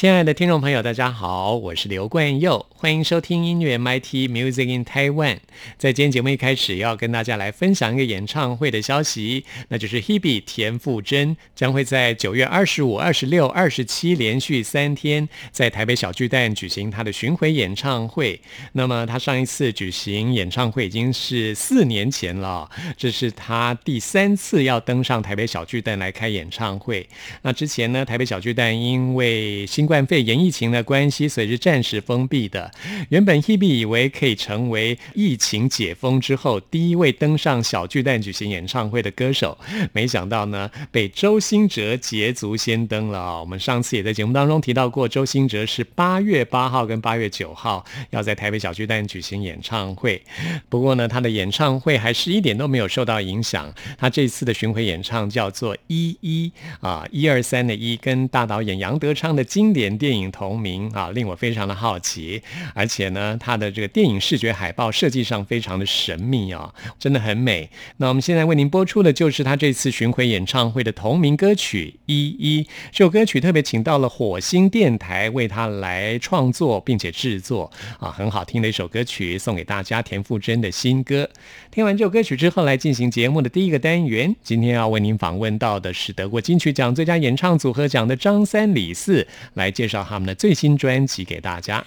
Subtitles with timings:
[0.00, 5.36] 亲爱的听众朋友，大家好，我是刘冠佑，欢迎收听音乐 MIT Music in Taiwan。
[5.76, 18.40] 在今天节目一开始，要跟大家来分享一个演唱会的消息，那就是 Hebe 田馥甄将会在九月二十五、二十六、二十七连续三天在台北小巨蛋举行她的巡回演唱会。
[18.72, 27.06] 那么她上一次举行演唱会已经是四年前了，这是她第三次要登上台北小巨蛋来开演唱会。
[27.42, 32.70] 那之前呢，台北小巨蛋因为新冠肺炎疫情的关系，所以是暂时封闭的。
[33.08, 39.58] 原本 Hebe 以为可以成为疫情解封之后第一位登上小巨蛋举行演唱会的歌手，
[39.92, 43.40] 没想到呢，被周兴哲捷足先登了啊。
[43.40, 50.22] 我们上次也在节目当中提到过，周兴哲是八月八号跟八月九号要在台北小巨蛋举行演唱会。
[50.68, 53.74] 不过呢，他的演唱会还是一点都没有受到影响。
[53.98, 59.79] 他这次的巡回演唱叫做一一啊，一二三的一，跟大导演杨德昌的经典。
[59.80, 62.42] 演电影同名啊，令我非常的好奇，
[62.74, 67.68] 而且呢，它的这个电影视觉海报设计上非常的神秘啊，真的很美。
[67.96, 72.62] 那我们现在为您播出的就是他这次巡回演唱会的同名歌曲《一一》。
[72.92, 80.02] 这首歌曲特别请到了火星电台为他来创作并且制作啊，很好听的一首歌曲，送给大家。
[80.02, 81.28] 田馥甄的新歌。
[81.70, 84.34] 听完这首歌曲之后，来进行节目的第一个单元。
[84.42, 89.69] 今天要为您访问到的是得过金曲奖最佳演唱组合奖的张三李四来。
[89.70, 91.84] 介绍他们的最新专辑给大家。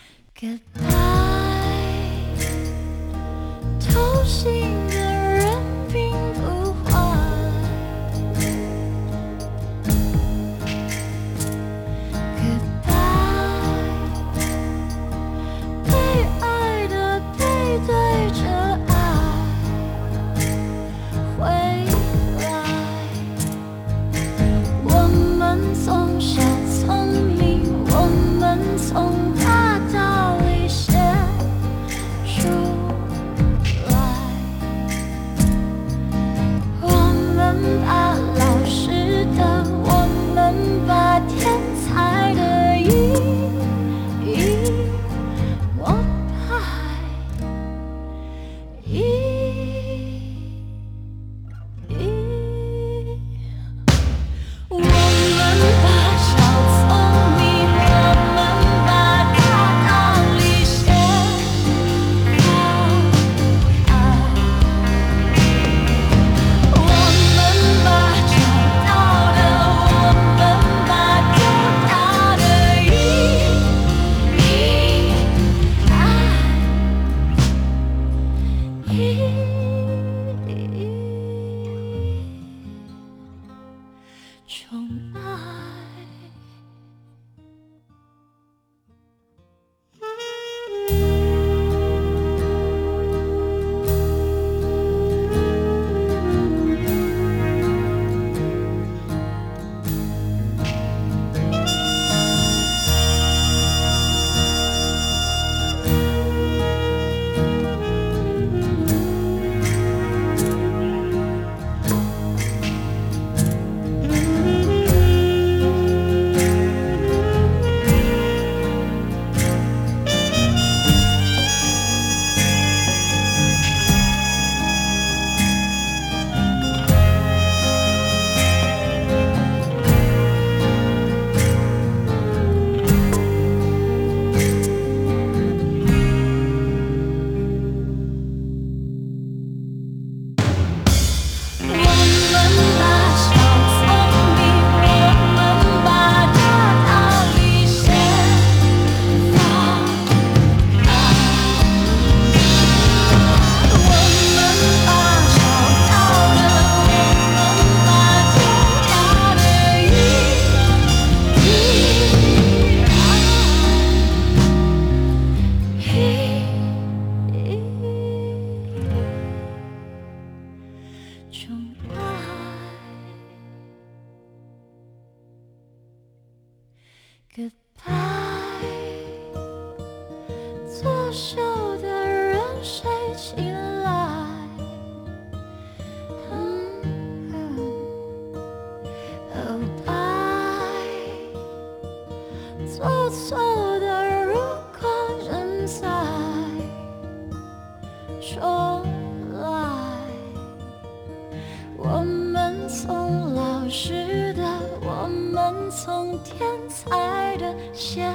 [205.76, 208.14] 从天才的先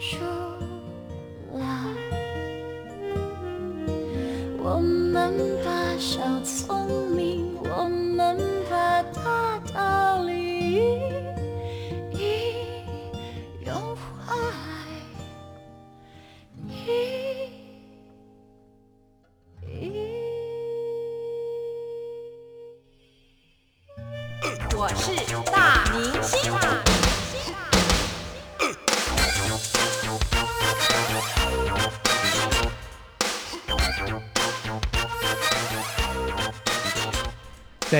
[0.00, 0.18] 出
[1.54, 1.64] 来，
[4.58, 5.59] 我们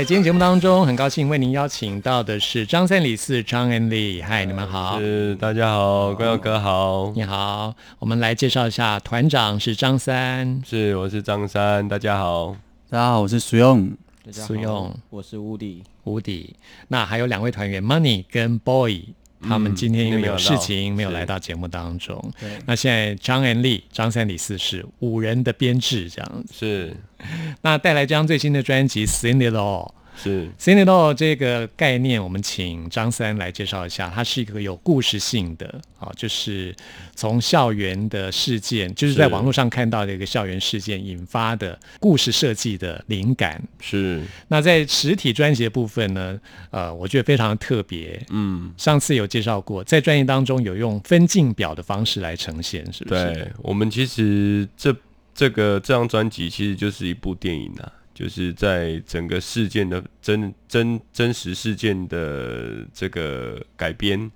[0.00, 4.99] 在今天节目当中，很高兴为您邀请到的是张三李四张恩利，嗨，你们好。
[4.99, 12.56] 是大家好，关耀哥好，你好，我们来介绍一下，团长是张三，是我是张三，大家好。
[12.88, 13.88] 大家好，我是苏用。
[14.25, 15.82] 大家苏用好，我是乌迪。
[16.05, 16.56] 无敌。
[16.88, 19.02] 那还有两位团员 Money 跟 Boy，
[19.43, 22.33] 他们今天因为有事情没有来到节目当中。
[22.39, 26.55] 对，那现在张恩利、张三李四是五人的编制这样子。
[26.59, 26.97] 是
[27.63, 29.87] 那带来这张最新的专辑《Cindy Law》。
[30.23, 34.11] 是 c i n e Law 这个概念，我们请张三来介绍一下。
[34.15, 36.75] 它是一个有故事性的，啊，就是
[37.15, 43.63] 从校园的事件，就是在网络上看到的一个校园事件引发的故事设计的灵感。
[43.81, 46.39] 是，那在实体专辑的部分呢，
[46.71, 48.21] 呃，我觉得非常特别。
[48.31, 53.33] 嗯，上次有介绍过，在专辑当中有用分镜表的方式来呈现，是不是？
[53.33, 54.95] 对我们其实这
[55.35, 57.91] 这个这张专辑其实就是一部电影啊，
[58.21, 64.31] 就是在整个事件的真真真实事件的这个改编，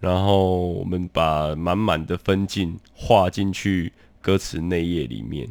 [0.00, 5.48] 然后我们把满满的分镜画进去歌词内页里面，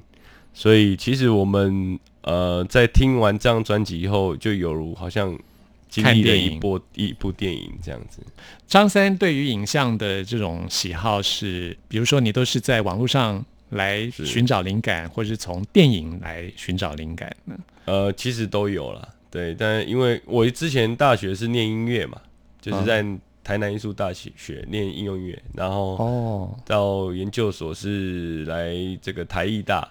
[0.54, 5.40] 所以其实我们呃在听完这张专辑以后，就有如好像
[5.88, 8.20] 经历了一部一部电影这样子。
[8.68, 17.58] 张三对于影像的这种喜好是，比如说你都是在网络上来是寻找灵感，或是从电影来寻找灵感呢？
[17.86, 22.22] 呃，其实都有了，对，但因为我之前大学是念音乐嘛，
[22.62, 23.06] 就是在
[23.44, 29.90] 台南艺术大学念应用音乐，然后哦，到研究所是来这个台艺大，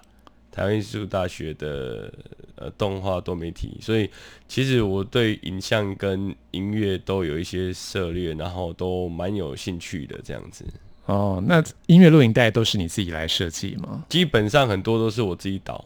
[0.51, 2.13] 台湾艺术大学的
[2.55, 4.09] 呃动画多媒体，所以
[4.47, 10.63] 其实我对影像跟音乐都有一些涉猎，然后都蛮有兴趣的这样子。
[11.07, 14.03] 哦，那音乐录影带都是你自己来设计吗？
[14.07, 15.83] 基本上很多都是我自己导，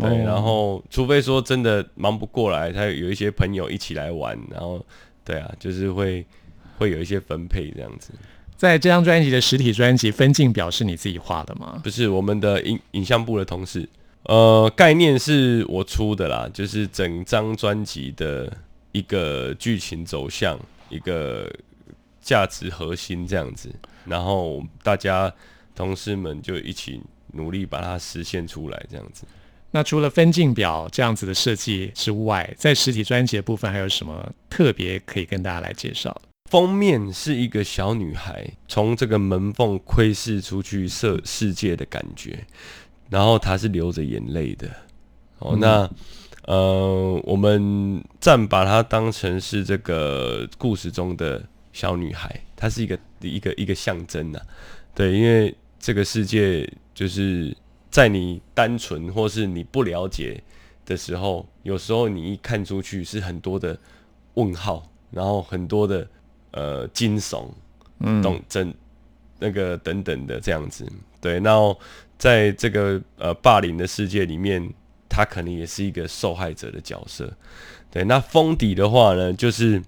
[0.00, 4.84] 对，哦然后除非说真的忙不过来，他有一些朋友一起来玩，然后
[5.24, 6.24] 对啊，就是会
[6.78, 8.12] 会有一些分配这样子。
[8.56, 11.80] 在这张专辑的实体专辑分镜表是你自己画的吗？
[11.82, 13.88] 不是我们的影影像部的同事，
[14.24, 18.52] 呃，概念是我出的啦，就是整张专辑的
[18.92, 20.58] 一个剧情走向，
[20.90, 21.48] 一个
[22.28, 25.32] 价值核心这样子，然后大家
[25.74, 27.00] 同事们就一起
[27.32, 29.24] 努力把它实现出来，这样子。
[29.70, 36.14] 那除了分镜表这样子的设计之外，在实体专辑的部分还有什么特别可以跟大家来介绍？
[36.50, 42.44] 封面是一个小女孩从这个门缝窥视出去世世界的感觉，
[43.08, 44.68] 然后她是流着眼泪的。
[45.38, 45.90] 哦，那
[46.44, 51.42] 呃，我们暂把它当成是这个故事中的
[51.78, 54.40] 小女孩，她是一个一个一个象征呐、
[54.96, 57.56] 对，因为这个世界就是
[57.88, 60.42] 在你单纯或是你不了解
[60.84, 63.78] 的时候，有时候你一看出去是很多的
[64.34, 66.04] 问号，然后很多的
[66.50, 67.46] 呃惊悚，
[68.00, 68.74] 嗯，懂真
[69.38, 70.84] 那个等等的这样子。
[71.20, 71.78] 对，然后
[72.18, 74.68] 在这个呃霸凌的世界里面，
[75.08, 77.32] 他可能也是一个受害者的角色。
[77.88, 79.80] 对，那封底的话呢，就是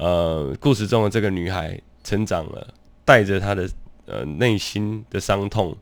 [0.00, 3.68] 呃故事中的这个女孩成长了，带着她的
[4.06, 5.76] 呃内心的伤痛，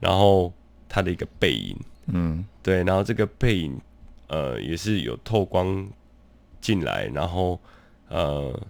[0.00, 0.52] 然后
[0.88, 1.76] 她的一个背影。
[2.12, 3.80] 嗯，对，然后这个背影，
[4.26, 5.88] 呃，也是有透光
[6.60, 7.60] 进来，然后
[8.08, 8.60] 呃，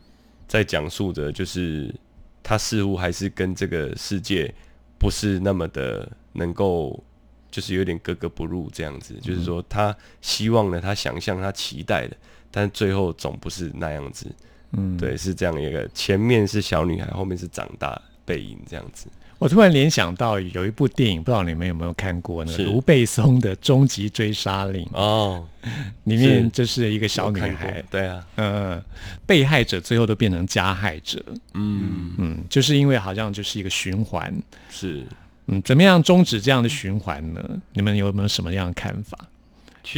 [0.47, 1.95] 在讲述着，就是
[2.42, 4.54] 她似乎还是跟这个世界
[4.99, 7.02] 不是那么的能够，
[7.50, 9.14] 就是有点格格不入这样子。
[9.23, 12.14] 就是说，他希望的，他想象，他期待的，
[12.50, 14.30] 但最后总不是那样子。
[14.73, 19.09] 嗯，对，是这样一个，前面是小女孩，后面是长大背影这样子。
[19.39, 25.43] 我突然联想到有一部电影，不知道你们有没有看过那个是卢贝松的《终极追杀令》，哦，
[26.05, 28.83] 里面就是一个小女孩，对啊，嗯，
[29.27, 31.25] 被害者最后都变成加害者，
[31.55, 34.31] 嗯，嗯，就是因为好像就是一个循环，
[34.69, 35.07] 是。
[35.47, 37.43] 嗯，怎么样终止这样的循环呢？
[37.73, 39.19] 你们有没有什么样的看法？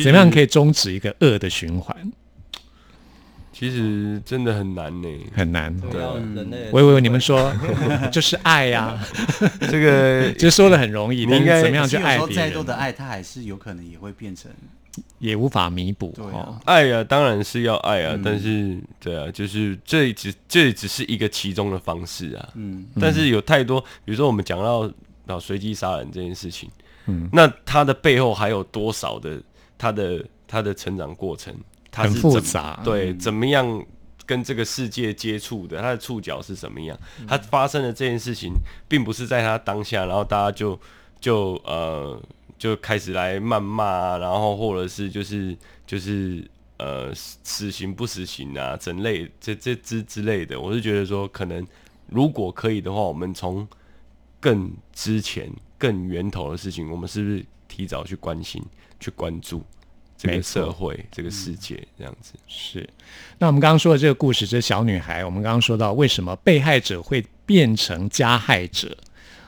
[0.02, 2.12] 怎么样可以终止一个恶的循环？
[3.62, 5.08] 其实真的很难呢。
[5.32, 5.72] 很难。
[5.82, 6.00] 对。
[6.00, 7.54] 要人类我以为你们说
[8.10, 8.98] 就是爱呀、
[9.70, 14.50] 这个 就说的很容易，你应该是怎么样去爱别人，再多的爱，他还是有可能也会变成
[15.20, 16.30] 也无法弥补对啊。
[16.32, 16.60] 哦。
[16.64, 18.22] 爱啊，当然是要爱啊，嗯。
[18.24, 22.48] 但是对啊，就是这只这只是一个其中的方式啊。
[22.56, 22.84] 嗯。
[23.00, 24.90] 但是有太多，比如说我们讲到
[25.28, 26.68] 啊随机杀人这件事情，
[27.06, 27.28] 嗯。
[27.32, 29.40] 那他的背后还有多少的
[29.78, 31.54] 他的他的成长过程，
[31.92, 33.86] 他很是怎么复杂对，嗯怎么样
[34.26, 36.98] 跟这个世界接触的，他的触角是什么样？
[37.28, 38.52] 他发生的这件事情，
[38.88, 40.78] 并不是在他当下，然后大家就
[41.20, 42.20] 就呃
[42.58, 45.56] 就开始来谩骂啊，然后或者是就是
[45.86, 51.66] 就是呃死死刑不死刑啊，整类这这之之类的，我是觉得说，可能
[52.06, 53.68] 如果可以的话，我们从
[54.40, 58.62] 更之前、更源头的事情，我们是不是提早去关心、
[58.98, 59.62] 去关注
[60.30, 62.34] 这个社会、这个世界这样子？
[62.46, 62.88] 是。
[63.38, 68.96] 那我们刚刚说的这个故事，这小女孩，我们刚刚说到为什么被害者会变成加害者，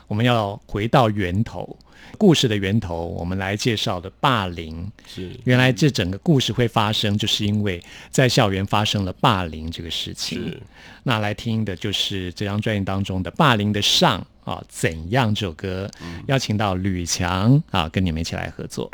[0.07, 1.77] 我们要回到源头。
[2.17, 4.89] 故事的源头，我们来介绍的霸凌。
[5.05, 10.37] 是原来这整个故事会发生，就是因为在校园发生了霸凌这个事情。
[10.41, 10.61] 是，
[11.03, 15.89] 那来听的就是这张专辑当中的《霸凌的上》啊，怎样这首歌，
[16.27, 18.89] 邀请到吕强啊，跟你们一起来合作。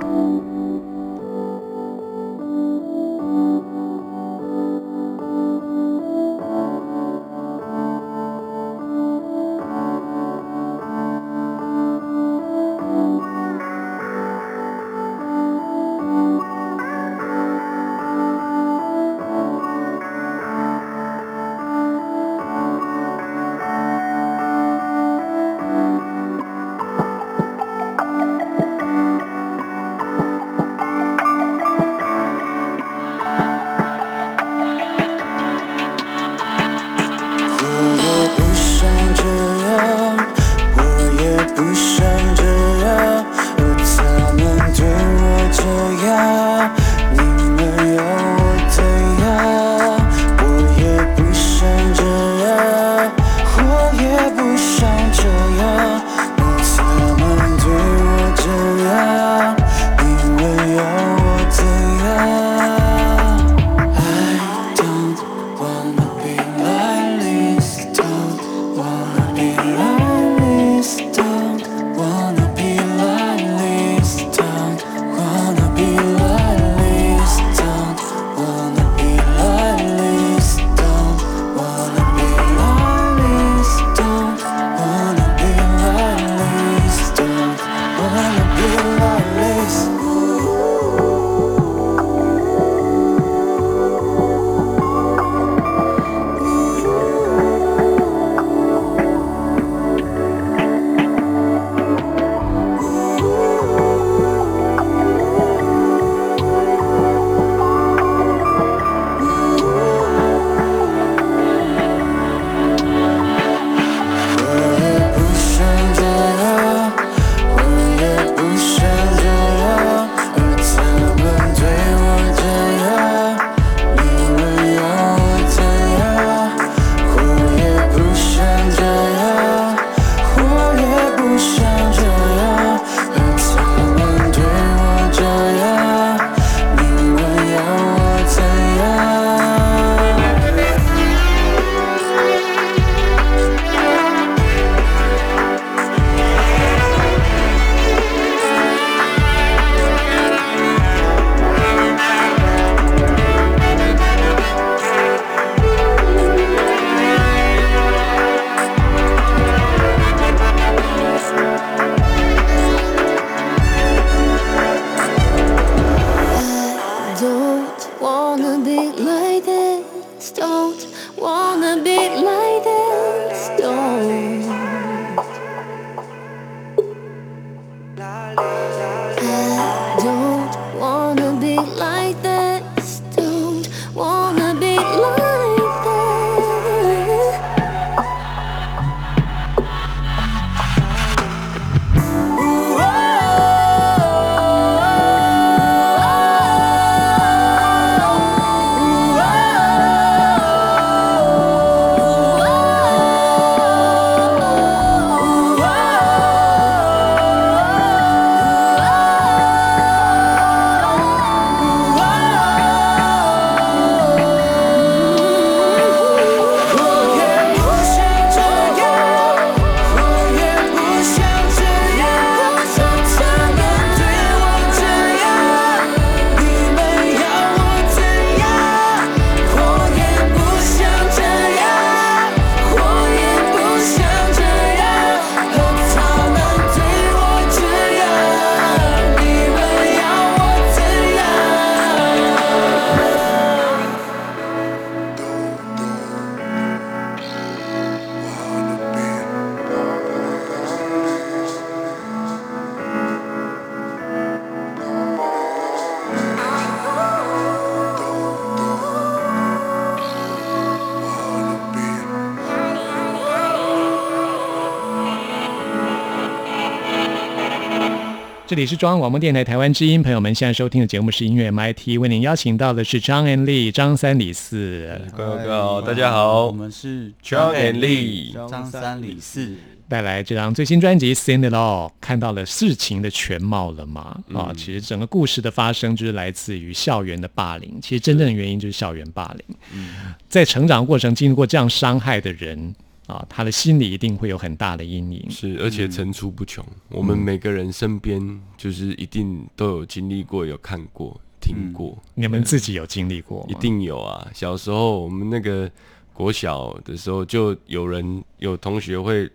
[268.62, 276.46] 里是中央广播电台台湾之音，朋友们现在收听的节目是音乐 MIT，为您邀请到的是张 and 丽张三李四，各位好，大家好。
[276.46, 279.56] 我们是 John and Lee 张三李四，
[279.90, 284.20] 带来这张最新专辑《Sing It All》，看到了事情的全貌了吗？
[284.28, 284.38] 嗯。
[284.38, 289.58] 啊，其实整个故事的发生就是来自于校园的霸凌，其实真正的原因就是校园霸凌。
[289.74, 290.14] 嗯。
[290.30, 292.76] 在成长过程经历过这样伤害的人
[293.12, 295.30] 啊，他的心里一定会有很大的阴影。
[295.30, 296.66] 是，而且层出不穷。
[296.90, 303.48] 我们每个人身边就是一定都有经历过、有看过、听过，你们自己有经历过吗？
[303.50, 304.28] 一定有啊。
[304.34, 305.70] 小时候我们那个
[306.14, 309.30] 国小的时候，就有人有同学会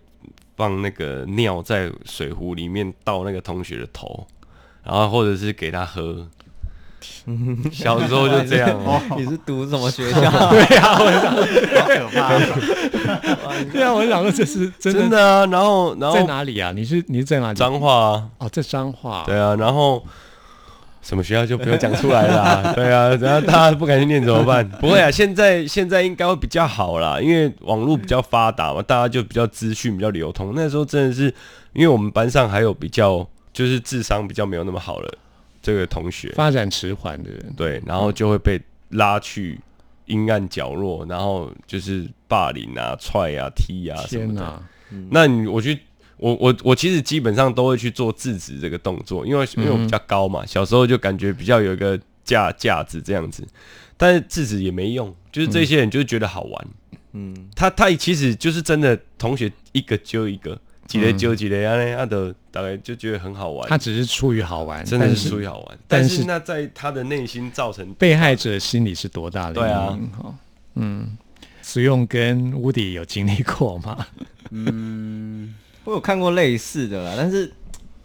[0.55, 4.25] 放那个尿在水壶里面倒那个同学的头，
[4.83, 6.27] 然后或者是给他喝。
[7.71, 10.21] 小时候就这样、 哦，你是读什么学校？
[10.49, 13.53] 对啊，我想可怕！
[13.71, 15.45] 对啊，我想说这是真的啊。
[15.47, 16.71] 然后，然后在哪里啊？
[16.73, 17.55] 你是你是在哪里？
[17.57, 19.23] 脏话啊，哦，在彰化。
[19.25, 20.03] 对啊，然后
[21.01, 22.71] 什么学校就不要讲出来啦。
[22.73, 24.67] 对啊，然后大家不敢去念怎么办？
[24.79, 30.53] 不会啊，现在现在应该会比较好啦，因为网络比较发达嘛，大家就比较资讯比较流通。
[30.55, 31.33] 那时候真的是，
[31.73, 35.13] 因为我们班上还有比较就是智商比较没有那么好的
[35.67, 38.57] 这个同学，发展迟缓的人，对，然后就会被
[38.91, 39.59] 拉去
[40.05, 44.63] 阴暗角落，然后就是霸凌啊、踹啊、踢啊什么的。
[45.09, 45.77] 那你我去，
[46.15, 53.45] 我我我其实基本上都会去做制止这个动作，因为因为我比较高嘛，小时候就感觉比较有一个架架子这样子，
[53.97, 56.67] 但是制止也没用，就是这些人就是觉得好玩，
[57.11, 69.95] 嗯，他他其实就是真的同学一个揪一个，几个揪几个啊呢，他的大概就觉得很好玩，他只是出于好玩，真的是出于好玩，但是那在他的内心造成被害者心里是多大的对啊？
[70.73, 71.15] 嗯，
[71.61, 74.07] 使用跟乌迪有经历过吗？
[74.49, 77.53] 嗯，我有看过类似的啦，但是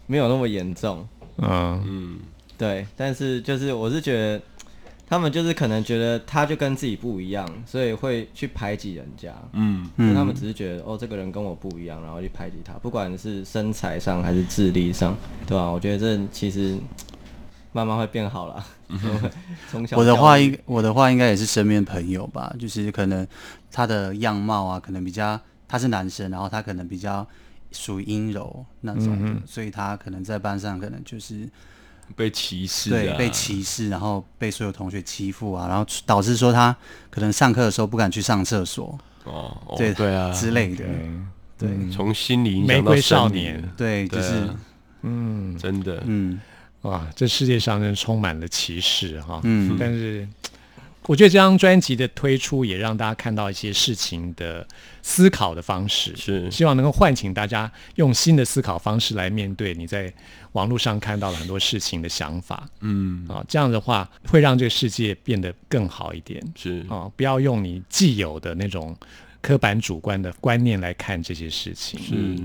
[0.05, 1.07] 没有那么严重。
[1.37, 2.19] 嗯，嗯
[2.55, 4.41] 对，但是就是我是觉得，
[5.07, 9.33] 他们就是可能觉得他就跟自己不一样，所以会去排挤人家。
[9.51, 9.89] 嗯。
[9.97, 10.15] 嗯。
[10.15, 16.77] 他们只是觉得哦，这个人跟我不一样，然后去排挤他，不管是身材上还是智力上，对吧、我觉得这其实
[17.71, 18.65] 慢慢会变好了。
[19.71, 23.27] 从小我的话应我的话应该也是身边朋友吧，就是可能
[23.71, 27.25] 他的样貌啊，可能比较他是男生，然后他可能比较
[27.71, 31.49] 属于阴柔那种的，所以他可能在班上可能就是
[32.15, 36.75] 被歧视啊，对被歧视，然后被所有同学欺负啊，然后导致说他
[37.09, 40.85] 可能上课的时候不敢去上厕所，哦，哦对对啊，之类的，
[41.57, 41.69] 对。
[41.91, 44.55] 从心理影响到玫瑰少生理年对，就是啊
[45.01, 46.39] 嗯，真的，嗯。
[46.81, 49.39] 哇，这世界上真充满了歧视哈。
[49.43, 49.77] 嗯。
[49.79, 50.27] 但是
[51.07, 54.65] 我觉得这张专辑的推出也让大家看到一些事情的
[55.01, 60.11] 思考的方式，是希望能够唤醒大家用新的思考方式来面对你在
[60.53, 63.43] 网络上看到了很多事情的想法嗯啊。
[63.47, 67.11] 这样的话会让这个世界变得更好一点是啊！
[67.15, 68.95] 不要用你既有的那种
[69.41, 71.99] 刻板主观的观念来看这些事情。
[72.01, 72.43] 是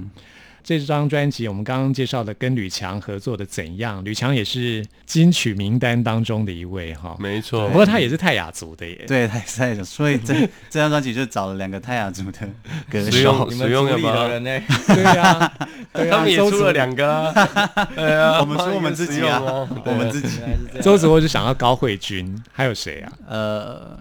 [0.63, 7.17] 这张专辑我们刚刚介绍的跟吕强合作的《怎样》，吕强也是金曲名单当中的一位哈。
[7.19, 9.05] 没错不，过他也是泰雅族的耶。
[9.07, 10.35] 对，他也是泰雅族，所以这
[10.69, 12.49] 这张专辑就找了两个泰雅族的
[12.91, 14.61] 歌使用 手你，使们组里用了吗的人呢？
[14.87, 15.53] 对啊，
[15.95, 19.41] 对啊，他们也出了两个啊，对啊，我们说我们自己啊，
[19.85, 20.41] 我们自己。
[20.83, 23.13] 周子我就想到高慧君，还有谁啊？
[23.27, 23.99] 呃，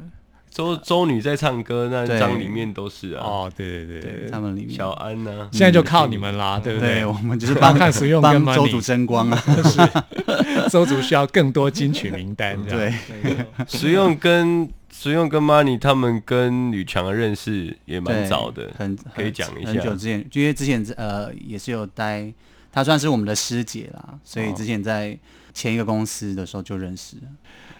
[0.58, 2.20] 周周女在唱歌那对。
[2.20, 4.28] 张里面都是啊，哦，对对对。
[4.32, 4.76] 他们里面。
[4.76, 7.14] 小安呢，现在就靠你们啦，对不对，对我？
[7.14, 13.00] 们就是帮 看谁用跟帮周主争光啊， 是周主需要更多金曲名单，这样。
[13.22, 19.70] 对，实用跟实用跟 Money 他们跟吕强的认识也蛮早的，很可以很讲一下。
[19.70, 22.34] 很久之前，因为之前呃也是有待，
[22.72, 25.16] 她算是我们的师姐啦，所以之前在
[25.54, 27.24] 前一个公司的时候就认识了。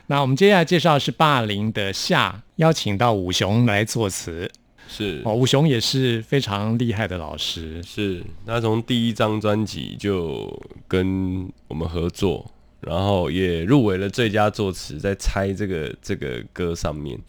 [0.08, 4.50] 那我们接下来介绍的是霸凌的夏，邀请到武雄来作词。
[4.90, 7.84] 是哦，武雄也是非常厉害的老师。
[7.84, 10.50] 是，他从第一张专辑就
[10.88, 17.20] 跟我们合作，然后也入围了最佳作词，在猜这个这个歌上面。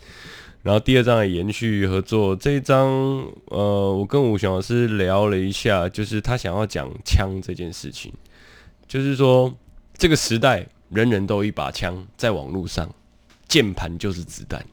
[0.62, 2.88] 然后第二张也延续合作，这一张
[3.46, 8.12] 呃，我跟武雄老师聊了一下，就是他想要讲枪这件事情，
[8.86, 9.52] 就是说
[9.96, 12.88] 这个时代人人都有一把枪，在网络上，
[13.46, 14.64] 键盘就是子弹，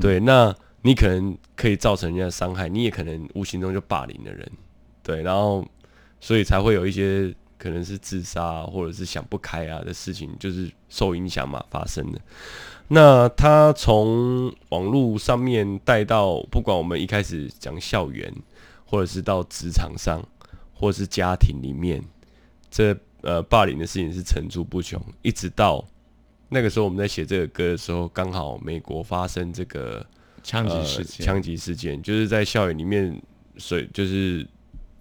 [0.00, 4.50] 对，那你可能可以造成人家的伤害，你也可能无形中就霸凌了人，
[5.02, 5.66] 对，然后
[6.20, 12.20] 所以才会有一些可能是自杀、啊、或者是想不开啊的事情，就是受影响嘛发生的。
[12.88, 18.32] 那他从网络上面带到，不管我们一开始讲校园，
[18.84, 20.20] 或者是到职场上，
[20.74, 22.02] 或者是家庭里面，
[22.70, 25.84] 这呃霸凌的事情是层出不穷，一直到
[26.48, 30.04] 那个时候我们在写这个歌的时候，刚好美国发生这个
[30.42, 33.20] 枪击呃事件，枪击事件，就是在校园里面
[33.56, 34.46] 随就是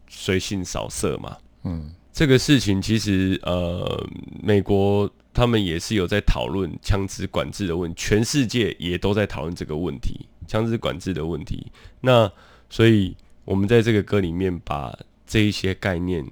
[0.07, 1.37] 随性扫射嘛。
[1.63, 4.07] 嗯，这个事情其实呃，
[4.41, 11.71] 美国他们也是有在讨论枪支管制的问题，全世界也都在讨论这个问题，枪支管制的问题。
[12.01, 12.31] 那
[12.69, 16.25] 所以我们在这个歌里面把这一些概念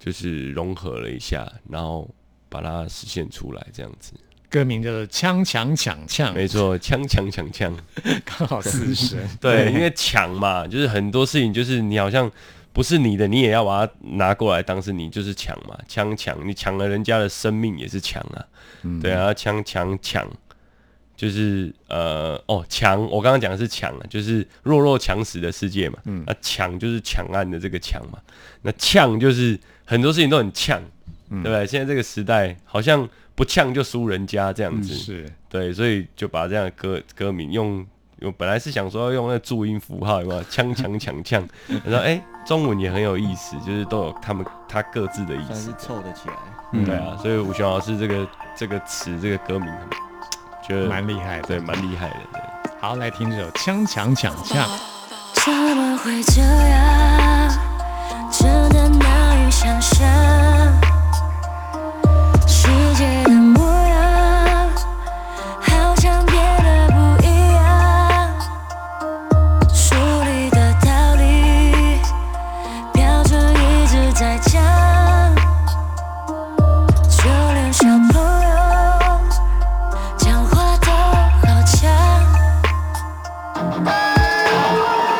[0.00, 2.08] 就是融合了一下，然后
[2.48, 4.14] 把它实现出来，这样子。
[4.48, 7.72] 歌名叫做《枪强抢枪》，没错，枪抢抢枪。
[8.24, 9.16] 刚好四声。
[9.40, 12.28] 对，因为抢嘛，就是很多事情，就是你好像
[12.72, 18.44] 不是你的，你也要把它拿过来当是你，就是抢嘛，枪抢，你抢了人家的生命也是抢啊，
[19.00, 20.28] 对啊，枪抢抢，
[21.14, 28.18] 就是呃哦强，我刚刚讲的是抢啊，就是弱肉强食的世界嘛，嗯那抢就是抢案的这个抢嘛，
[28.62, 29.56] 那呛就是
[29.90, 30.80] 很多事情都很呛，
[31.28, 31.66] 对不对？
[31.66, 37.84] 现在这个时代好像不呛就输人家这样子，是对，所以就把这样的歌歌名用
[38.20, 40.44] 用，本来是想说要用那注音符号，有没有？
[40.44, 41.44] 枪枪抢呛，
[41.84, 45.74] 然后哎，中文也很有意思，就是都有他们他各自的意算是思。
[45.76, 46.34] 凑得起来。
[46.72, 48.24] 嗯对啊，所以吴雄老师这个
[48.56, 49.68] 这个词这个歌名，
[50.64, 51.48] 觉得蛮厉害的。
[51.48, 52.16] 对，蛮厉害的。
[52.32, 52.40] 对。
[52.80, 54.68] 好，来听这首《枪强抢枪》。
[55.44, 57.50] 怎么会这样？
[58.30, 60.08] 真的难以想象。
[62.46, 64.70] 世界的模样，
[65.60, 66.94] 好像变得不
[67.26, 67.60] 一样。
[69.74, 72.00] 书里的道理，
[72.92, 74.62] 标准一直在讲。
[77.08, 78.48] 就连小朋友
[80.16, 81.76] 讲话都好强。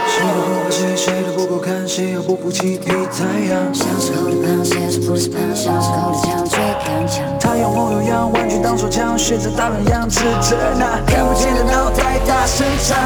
[0.09, 2.87] 谁都不怪谁，谁都不够看，谁又不服气太
[3.41, 3.70] 阳。
[5.61, 6.47] 小时候的螃蟹是不是胖？
[6.47, 7.39] 小时候的枪最敢抢。
[7.39, 12.97] 他用木头样玩具当手枪，学着大人样吃着那看不见的脑袋大声唱，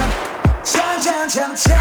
[0.62, 1.76] 枪枪枪，枪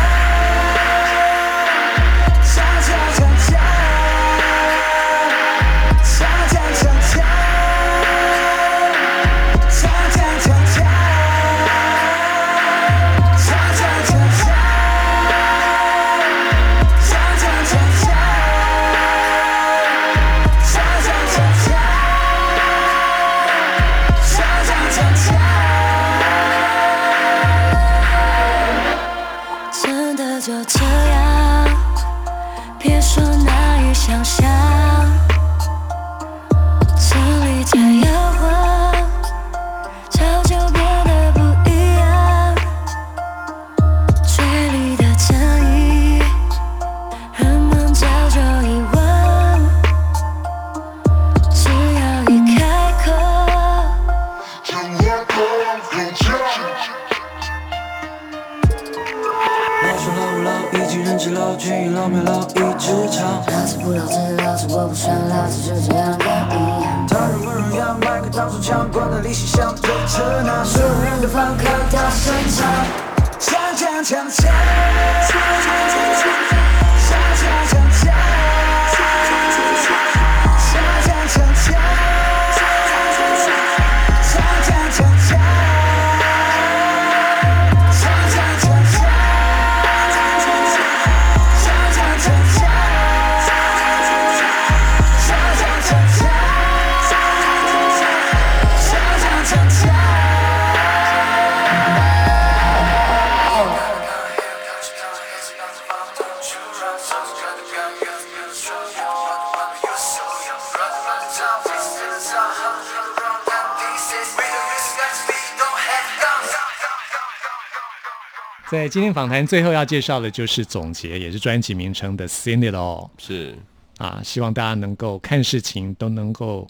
[118.72, 123.56] 在今天访谈最后要介绍的就是总结，也是专辑名称的《Sing It All》是。
[124.00, 126.68] 啊，希望大家能够看事情都能够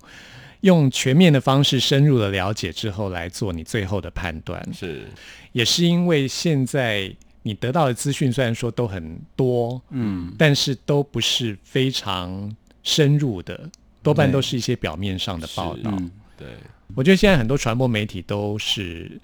[0.63, 4.65] 用全面的方式、深入的了解之后来做你最后的判断。
[4.73, 5.07] 是，
[5.51, 12.49] 也是因为现在你得到的资讯虽然说都很多，嗯，但是都不是非常
[12.81, 13.69] 深入的，
[14.01, 15.91] 多半都是一些表面上的报道。
[15.91, 16.47] 嗯，对，
[16.95, 19.19] 我觉得现在很多传播媒体都是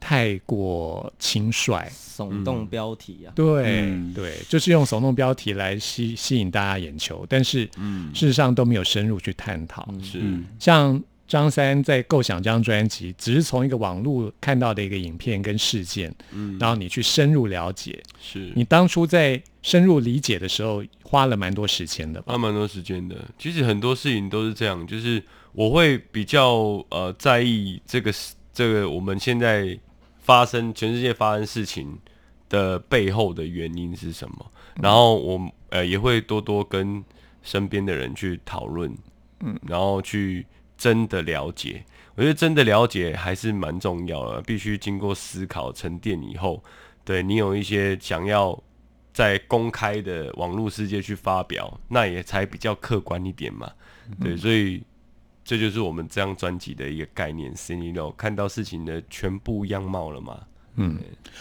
[0.00, 1.86] 太过轻率，
[2.16, 4.12] 耸动标题啊，对、嗯。
[4.14, 7.64] 对，就是用耸动标题来吸吸引大家眼球，但是
[8.14, 9.86] 事实上都没有深入去探讨。
[10.02, 10.46] 是，嗯。
[10.58, 18.02] 像张三在构想这张专辑，只是从一个网络看到的一个影片跟事件，嗯，然后你去深入了解。
[18.20, 18.50] 是。
[18.56, 22.32] 你当初在深入理解的时候，花了蛮多时间的吧？
[22.32, 23.16] 花蛮多时间的。
[23.38, 29.78] 其实很多事情都是这样，就是我会比较呃在意这个事这个我们现在
[30.30, 31.98] 发生全世界发生事情
[32.48, 37.04] 的背后的原因是什么，然后我呃也会多多跟
[37.42, 38.96] 身边的人去讨论，
[39.40, 40.46] 嗯，然后去
[40.78, 41.84] 真的了解。
[42.14, 46.62] 我觉得真的了解还是蛮重要的，必须经过思考沉淀以后，
[47.04, 48.56] 对你有一些想要
[49.12, 53.68] 在公开的网络世界去发表，那也才比较客观一点嘛。
[54.20, 54.80] 对，所以
[55.44, 60.40] 这就是我们这张专辑的一个概念 c i n e 看到事情的全部样貌了嘛。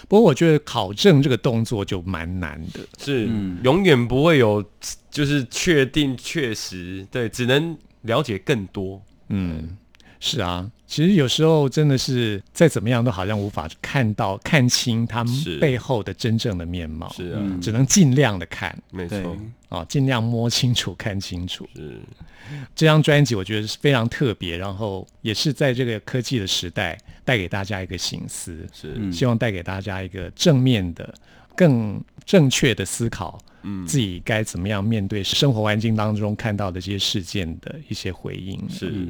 [0.09, 2.79] 不过我觉得考证这个动作就蛮难的。
[2.97, 3.29] 是，
[3.63, 4.63] 永远不会有
[5.09, 9.01] 就是确定确实，对，只能了解更多。
[9.29, 9.77] 嗯，
[10.19, 18.75] 是啊，其实有时候真的是再怎么样都好像无法看到看清他们背后的真正的面貌，是啊，只能尽量的看。
[18.91, 19.38] 对没错，
[19.69, 21.69] 啊，尽量摸清楚、看清楚。
[21.75, 21.99] 是。
[22.75, 31.13] 这张专辑我觉得是非常特别，然后也是在这个科技的时代带给大家一个醒思，是，希望带给大家一个正面的、
[31.56, 38.60] 更正确的思考，嗯，自己该怎么样面对生活环境当中看到的这些事件的一些回应。
[38.67, 39.08] 是。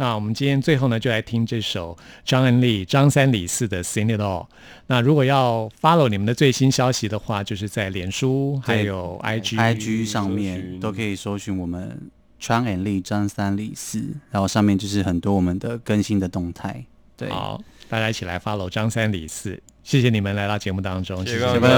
[0.00, 4.44] 那我们今天最后呢，就来听这首张恩利、张三李四的《Sing It All》。
[4.86, 9.56] 那如果要 follow 你们的最新消息的话，就是在脸书还有 IG。
[9.56, 16.84] IG 上面都可以搜寻我们张 and 力张三李四，然后上面就是很多我们的更新的动态。
[17.16, 21.68] 对，好，大家一起来 follow 张三李四，谢谢你们来到节目当中，谢谢谢谢大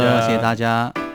[0.00, 1.05] 家谢谢大家。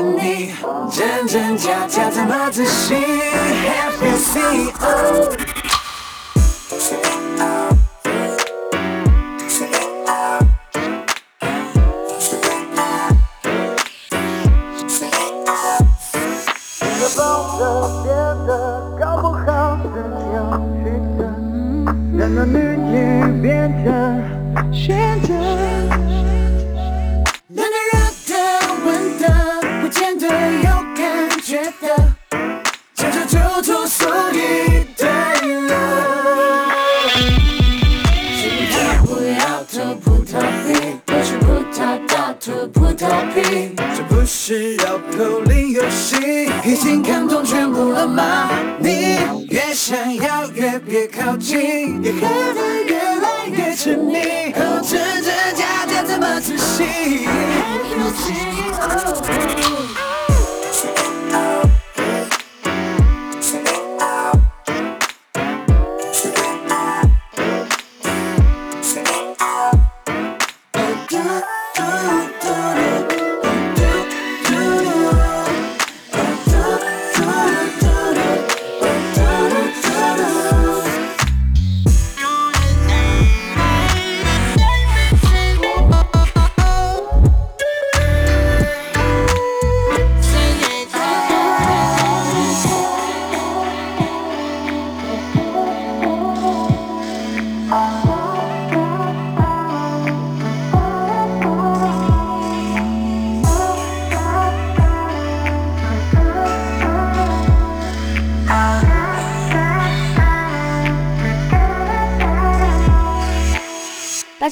[0.00, 0.52] 你，
[0.90, 5.57] 真真假假怎么仔细？Have you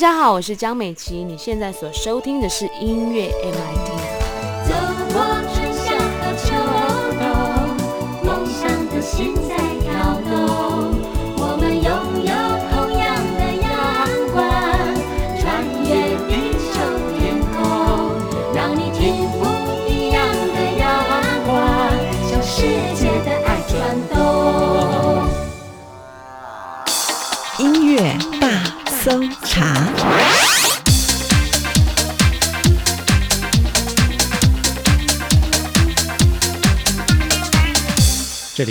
[0.06, 4.05] 大家好，我是江美琪，你现在所收听的是音乐 MIT。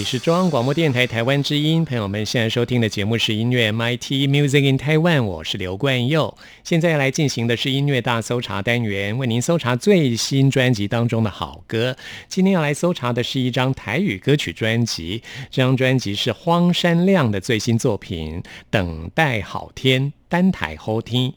[0.05, 6.37] 是中央广播电台台湾之音，朋友们现在收听的节目是音乐 MIT Music in Taiwan，我是刘冠佑。
[6.63, 11.97] 现在要来进行的是音乐大搜查单元，为您搜查最新专辑当中的好歌。
[12.27, 20.03] 今天要来搜查的是一张台语歌曲专辑，这张专辑是荒山亮的最新作品《等待好天》。
[20.27, 21.33] 单台后听，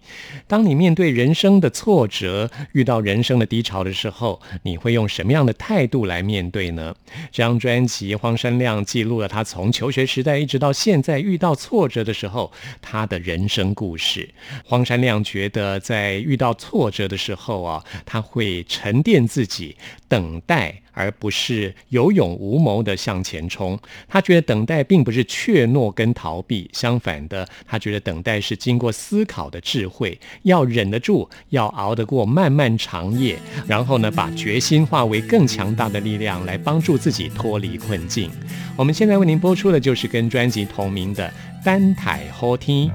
[0.46, 6.94] 当你面对人生的挫折、遇到人生的低潮的时候，你会用什么样的态度来面对呢？
[7.31, 14.29] 这张专辑荒山亮记录了他从求学时代一直到现在遇到挫折的时候，他的人生故事。
[14.64, 19.77] 荒山亮觉得，在遇到挫折的时候啊，他会沉淀自己，
[20.09, 20.83] 等待。
[20.99, 23.79] 而不是有勇无谋的向前冲。
[24.09, 38.29] 他觉得等待并不是怯懦跟逃避，相反的，他觉得等待是经过思考的智慧，要忍得住，要熬得过漫漫长夜，然后呢，把决心化为更强大的力量，来帮助自己脱离困境。
[38.77, 41.29] 我们现在为您播出的就是跟专辑同名的
[41.64, 42.90] 《单台后听》。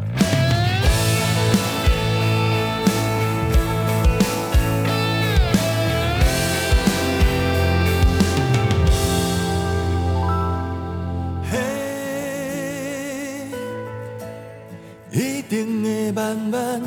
[16.53, 16.81] 会慢慢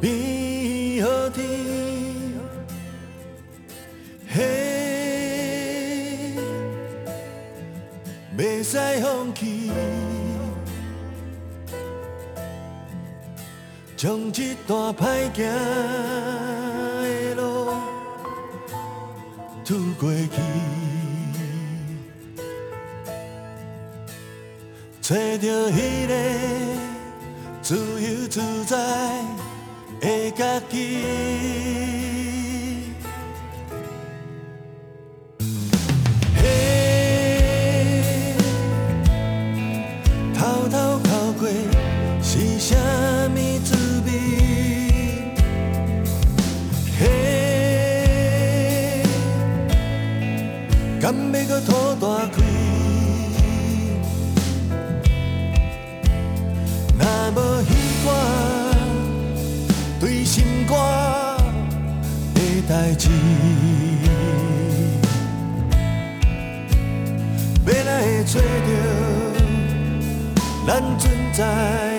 [0.00, 1.44] 变好天。
[4.26, 4.40] 嘿，
[8.36, 9.70] 袂使放弃，
[13.94, 15.44] 将这段歹行
[17.02, 17.74] 的路
[19.66, 20.40] 渡过去。
[25.02, 26.14] 找着迄个
[27.62, 28.76] 自由自在
[30.00, 31.04] 的家己。
[36.34, 36.42] 嘿，
[51.00, 51.81] 偷
[68.34, 69.42] 要哪会找着
[70.66, 71.91] 咱存在。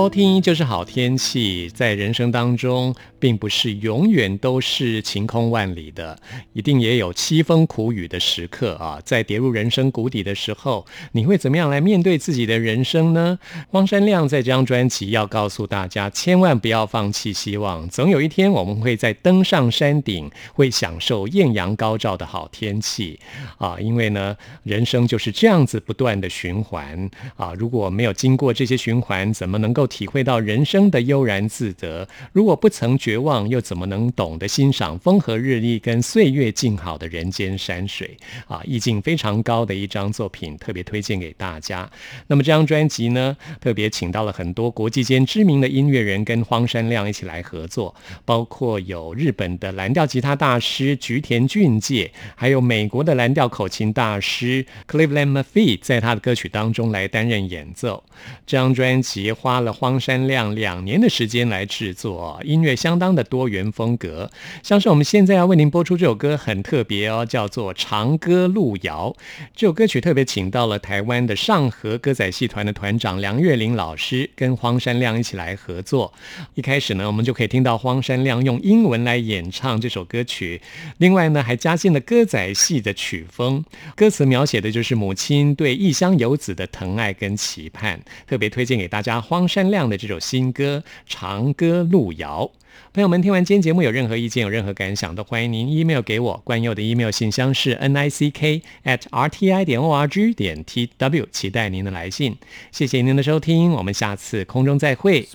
[0.00, 6.18] 好听就是好天气，在人生当中，并不是永远都是晴空万里的，
[6.54, 8.98] 一定也有凄风苦雨的时刻啊。
[9.04, 13.38] 在跌入人生谷底的时候，你会怎么样来面对自己的人生呢？
[13.72, 23.20] 汪山亮在这张专辑要告诉大家，千万不要放弃希望，总有一天我们会在登上山顶，会享受艳阳高照的好天气
[23.58, 23.78] 啊。
[23.78, 27.52] 因为呢，人生就是这样子不断的循环啊。
[27.52, 32.08] 如果没有经过这些循环，怎么能够体会到人生的悠然自得？
[32.32, 38.16] 如果不曾绝望，又怎么能懂得欣赏风和日丽跟岁月静好的人间山水
[38.46, 38.62] 啊？
[38.64, 41.90] 意境非常高的一张作品，特别推荐给大家。
[42.28, 58.04] 那么这张专辑呢，特别请到了很多国际间知名的音乐人跟荒山亮一起来合作，包括有日本的蓝调吉他大师菊田俊介，还有美国的蓝调口琴大师 Cleveland Murphy，在他的歌曲当中来担任演奏。
[58.46, 64.30] 这张专辑花了荒山亮两年的时间来制作，音乐相当的多元风格。
[64.62, 69.14] 像是我们现在要为您播出这首歌很特别哦，叫做《长歌路遥》。
[69.54, 76.12] 这首歌曲特别请到了台湾的上河歌仔戏团的团长梁月玲老师，跟荒山亮一起来合作。
[76.54, 80.60] 一开始呢，我们就可以听到荒山亮用英文来演唱这首歌曲，
[80.98, 83.64] 另外呢，还加进了歌仔戏的曲风。
[83.96, 88.00] 歌词描写的就是母亲对异乡游子的疼爱跟期盼。
[88.26, 92.48] 特别推荐给大家荒山亮的这首新歌《长歌路遥》。
[92.92, 96.40] 朋友们，听完今天节目有任何意见、有任何感想，都欢迎您 email 给我。
[96.44, 100.64] 关佑的 email 信箱是 n i c k at r t i 点 o r g 点
[100.64, 102.36] t w，期待您的来信。
[102.72, 105.28] 谢谢您的收听，我们下次空中再会。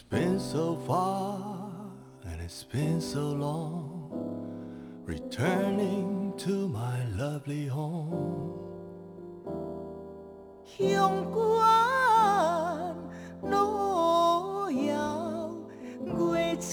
[16.14, 16.73] 月照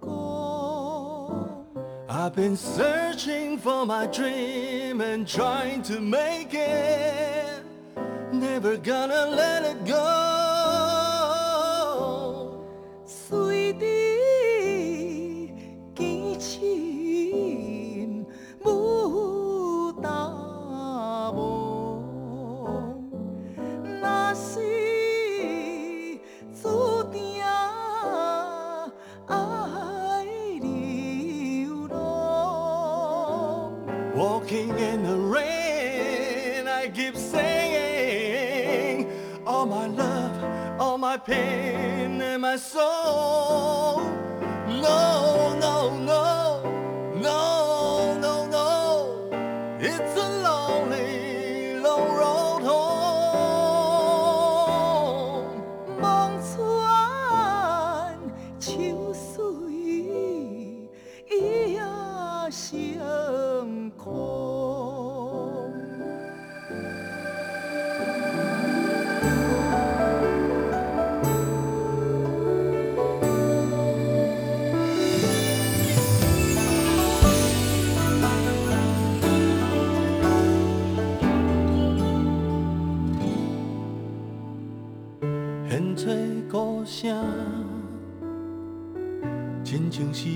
[0.00, 1.66] 光。
[2.08, 7.62] I've been searching for my dream and trying to make it
[8.32, 10.33] never gonna let it go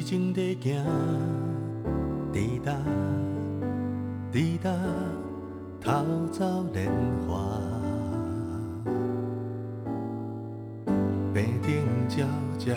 [0.09, 0.83] 像是正在行，
[2.33, 2.73] 滴答
[4.31, 4.71] 滴答，
[5.79, 5.91] 偷
[6.31, 6.91] 走莲
[7.27, 7.61] 花。
[11.31, 12.25] 平顶照
[12.57, 12.73] 遮，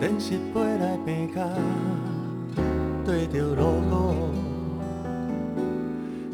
[0.00, 1.46] 电视飞来平甲，
[3.04, 4.14] 对着路鼓，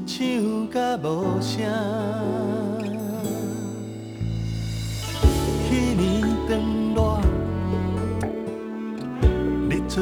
[0.07, 2.66] 唱甲无声。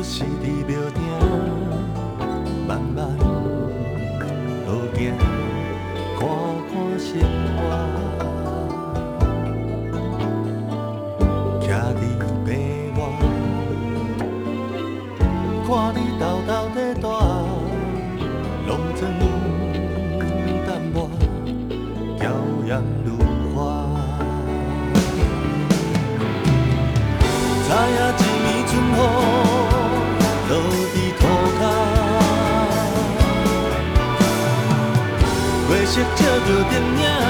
[0.07, 0.97] 是伫庙埕
[2.69, 3.09] 慢慢
[4.67, 5.17] 路行，
[6.19, 6.21] 看
[6.69, 7.09] 看生
[7.57, 7.59] 活。
[15.67, 17.09] 看你偷偷在大，
[18.67, 19.01] 浓妆
[20.67, 20.97] 淡抹，
[22.21, 22.23] 娇
[22.67, 22.71] 艳
[23.05, 23.09] 如
[23.55, 23.59] 花。
[35.95, 37.24] 照出一个全市